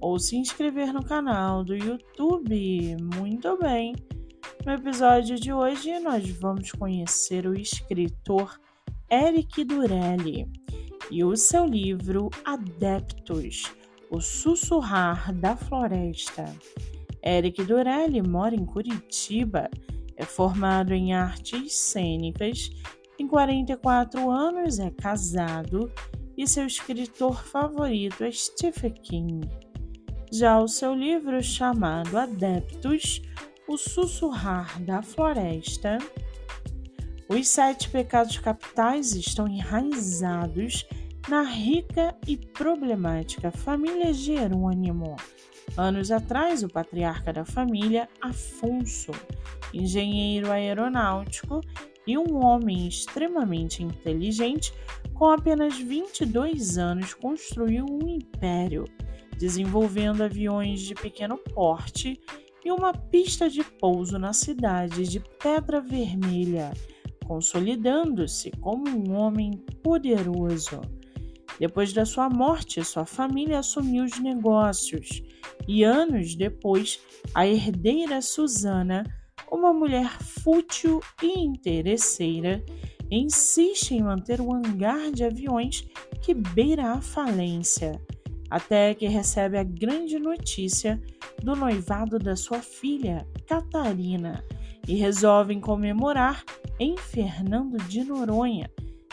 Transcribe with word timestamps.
ou 0.00 0.18
se 0.18 0.36
inscrever 0.36 0.92
no 0.92 1.04
canal 1.04 1.64
do 1.64 1.74
YouTube. 1.74 2.96
Muito 3.16 3.58
bem! 3.58 3.94
No 4.64 4.72
episódio 4.72 5.36
de 5.36 5.52
hoje, 5.52 5.98
nós 6.00 6.28
vamos 6.28 6.72
conhecer 6.72 7.46
o 7.46 7.54
escritor 7.54 8.60
Eric 9.10 9.64
Durelli 9.64 10.50
e 11.10 11.22
o 11.24 11.36
seu 11.36 11.64
livro 11.64 12.28
Adeptos 12.44 13.72
O 14.10 14.20
Sussurrar 14.20 15.32
da 15.32 15.56
Floresta. 15.56 16.44
Eric 17.24 17.62
Durelli 17.64 18.22
mora 18.22 18.54
em 18.54 18.64
Curitiba, 18.64 19.70
é 20.16 20.24
formado 20.24 20.92
em 20.92 21.12
artes 21.12 21.74
cênicas, 21.74 22.70
tem 23.16 23.26
44 23.26 24.30
anos, 24.30 24.78
é 24.78 24.90
casado 24.90 25.90
e 26.36 26.46
seu 26.46 26.66
escritor 26.66 27.42
favorito 27.44 28.24
é 28.24 28.30
Stephen 28.30 28.92
King. 28.92 29.65
Já 30.32 30.58
o 30.58 30.66
seu 30.66 30.92
livro 30.92 31.40
chamado 31.42 32.18
Adeptos, 32.18 33.22
O 33.68 33.76
Sussurrar 33.76 34.82
da 34.82 35.00
Floresta, 35.00 35.98
os 37.28 37.48
sete 37.48 37.88
pecados 37.88 38.38
capitais 38.38 39.12
estão 39.12 39.46
enraizados 39.46 40.86
na 41.28 41.42
rica 41.42 42.14
e 42.26 42.36
problemática 42.36 43.50
família 43.52 44.12
Jerônimo. 44.12 45.16
Anos 45.76 46.10
atrás, 46.10 46.62
o 46.62 46.68
patriarca 46.68 47.32
da 47.32 47.44
família, 47.44 48.08
Afonso, 48.20 49.12
engenheiro 49.72 50.50
aeronáutico 50.50 51.60
e 52.06 52.18
um 52.18 52.36
homem 52.44 52.88
extremamente 52.88 53.82
inteligente, 53.82 54.72
com 55.14 55.26
apenas 55.26 55.78
22 55.78 56.78
anos, 56.78 57.14
construiu 57.14 57.84
um 57.84 58.08
império 58.08 58.84
desenvolvendo 59.38 60.22
aviões 60.22 60.80
de 60.80 60.94
pequeno 60.94 61.36
porte 61.36 62.20
e 62.64 62.72
uma 62.72 62.92
pista 62.92 63.48
de 63.48 63.62
pouso 63.62 64.18
na 64.18 64.32
cidade 64.32 65.04
de 65.04 65.20
Pedra 65.20 65.80
Vermelha, 65.80 66.72
consolidando-se 67.24 68.50
como 68.60 68.88
um 68.88 69.14
homem 69.14 69.52
poderoso. 69.82 70.80
Depois 71.58 71.92
da 71.92 72.04
sua 72.04 72.28
morte, 72.28 72.84
sua 72.84 73.06
família 73.06 73.60
assumiu 73.60 74.04
os 74.04 74.18
negócios 74.18 75.22
e 75.66 75.84
anos 75.84 76.34
depois, 76.34 77.00
a 77.34 77.46
herdeira 77.46 78.20
Susana, 78.20 79.04
uma 79.50 79.72
mulher 79.72 80.20
fútil 80.20 81.00
e 81.22 81.38
interesseira, 81.38 82.64
insiste 83.10 83.92
em 83.92 84.02
manter 84.02 84.40
o 84.40 84.52
hangar 84.52 85.12
de 85.12 85.24
aviões 85.24 85.88
que 86.20 86.34
beira 86.34 86.92
a 86.92 87.00
falência 87.00 88.00
até 88.50 88.94
que 88.94 89.06
recebe 89.06 89.58
a 89.58 89.64
grande 89.64 90.18
notícia 90.18 91.00
do 91.42 91.54
noivado 91.54 92.18
da 92.18 92.36
sua 92.36 92.60
filha, 92.60 93.26
Catarina, 93.46 94.44
e 94.86 94.94
resolvem 94.94 95.60
comemorar 95.60 96.44
em 96.78 96.96
Fernando 96.96 97.76
de 97.88 98.04
Noronha, 98.04 98.70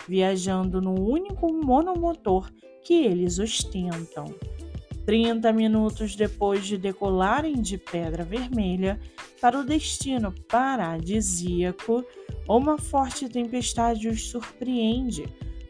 viajando 0.08 0.82
no 0.82 0.94
único 1.00 1.52
monomotor 1.52 2.52
que 2.84 2.94
eles 2.94 3.40
ostentam. 3.40 4.34
30 5.06 5.52
minutos 5.52 6.16
depois 6.16 6.66
de 6.66 6.78
decolarem 6.78 7.62
de 7.62 7.78
Pedra 7.78 8.24
Vermelha 8.24 9.00
para 9.42 9.60
o 9.60 9.66
destino 9.66 10.34
paradisíaco, 10.48 12.06
uma 12.48 12.78
forte 12.78 13.28
tempestade 13.28 14.08
os 14.08 14.30
surpreende, 14.30 15.26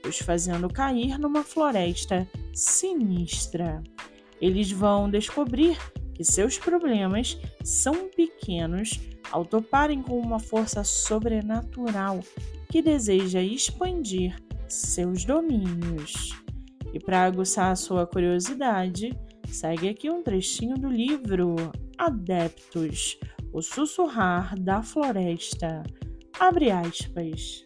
os 0.08 0.19
fazendo 0.19 0.69
cair 0.69 1.18
numa 1.18 1.44
floresta 1.44 2.28
sinistra. 2.53 3.81
Eles 4.41 4.72
vão 4.72 5.09
descobrir 5.09 5.78
que 6.14 6.24
seus 6.24 6.58
problemas 6.58 7.40
são 7.64 8.09
pequenos 8.09 9.00
ao 9.31 9.46
toparem 9.46 10.02
com 10.02 10.19
uma 10.19 10.40
força 10.40 10.84
sobrenatural 10.84 12.19
que 12.69 12.81
deseja 12.81 13.42
expandir 13.42 14.36
seus 14.68 15.25
domínios. 15.25 16.31
E 16.94 17.00
para 17.00 17.24
aguçar 17.24 17.72
a 17.72 17.75
sua 17.75 18.06
curiosidade, 18.06 19.18
segue 19.47 19.90
aqui 19.90 20.09
um 20.09 20.22
trechinho 20.22 20.75
do 20.75 20.90
livro 20.90 21.56
Adeptos 21.97 23.18
O 23.52 23.62
Sussurrar 23.62 24.59
da 24.59 24.84
Floresta. 24.84 25.84
Abre 26.40 26.69
aspas. 26.69 27.63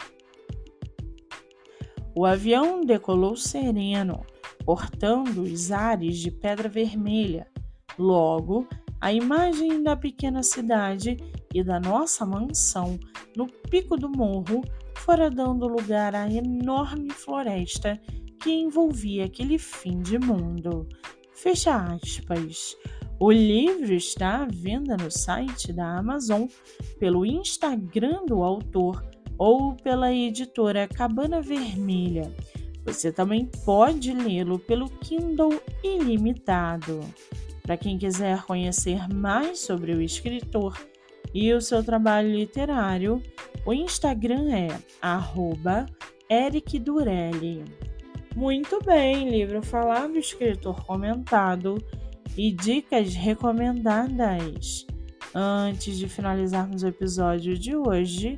O 2.17 2.25
avião 2.25 2.81
decolou 2.81 3.35
sereno 3.35 4.25
cortando 4.65 5.43
os 5.43 5.71
ares 5.71 6.17
de 6.17 6.31
pedra 6.31 6.67
vermelha. 6.67 7.45
Logo, 7.95 8.67
a 8.99 9.13
imagem 9.13 9.83
da 9.83 9.95
pequena 9.95 10.41
cidade 10.41 11.15
e 11.53 11.63
da 11.63 11.79
nossa 11.79 12.25
mansão 12.25 12.99
no 13.35 13.45
pico 13.45 13.95
do 13.95 14.09
morro 14.09 14.63
fora 14.95 15.29
dando 15.29 15.67
lugar 15.67 16.15
à 16.15 16.27
enorme 16.27 17.11
floresta 17.11 18.01
que 18.41 18.49
envolvia 18.49 19.25
aquele 19.25 19.59
fim 19.59 20.01
de 20.01 20.17
mundo. 20.17 20.89
Fecha 21.35 21.75
aspas. 21.75 22.75
O 23.19 23.31
livro 23.31 23.93
está 23.93 24.41
à 24.41 24.47
venda 24.47 24.97
no 24.97 25.11
site 25.11 25.71
da 25.71 25.99
Amazon, 25.99 26.47
pelo 26.99 27.27
Instagram 27.27 28.25
do 28.25 28.41
autor 28.41 29.03
ou 29.37 29.75
pela 29.75 30.13
editora 30.13 30.87
Cabana 30.87 31.41
Vermelha. 31.41 32.33
Você 32.85 33.11
também 33.11 33.45
pode 33.65 34.13
lê-lo 34.13 34.57
pelo 34.59 34.89
Kindle 34.89 35.61
Ilimitado. 35.83 37.01
Para 37.61 37.75
quem 37.75 37.97
quiser 37.97 38.43
conhecer 38.43 39.09
mais 39.13 39.59
sobre 39.59 39.91
o 39.93 40.01
escritor 40.01 40.77
e 41.33 41.51
o 41.51 41.59
seu 41.59 41.83
trabalho 41.83 42.31
literário, 42.31 43.21
o 43.65 43.73
Instagram 43.73 44.47
é 44.53 44.67
@ericdurelli. 46.29 47.65
Muito 48.33 48.79
bem, 48.85 49.29
livro 49.29 49.61
falado, 49.61 50.17
escritor 50.17 50.85
comentado 50.85 51.77
e 52.37 52.51
dicas 52.51 53.13
recomendadas. 53.15 54.87
Antes 55.35 55.97
de 55.97 56.07
finalizarmos 56.07 56.83
o 56.83 56.87
episódio 56.87 57.57
de 57.57 57.75
hoje, 57.75 58.37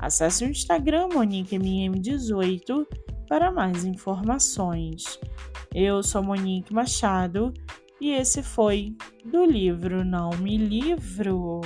Acesse 0.00 0.44
o 0.44 0.48
Instagram 0.48 1.08
MoniqueMM18 1.10 2.86
para 3.28 3.52
mais 3.52 3.84
informações. 3.84 5.20
Eu 5.74 6.02
sou 6.02 6.22
Monique 6.22 6.72
Machado 6.72 7.52
e 8.00 8.10
esse 8.10 8.42
foi 8.42 8.96
do 9.24 9.44
livro 9.44 10.02
Não 10.02 10.30
Me 10.38 10.56
Livro. 10.56 11.60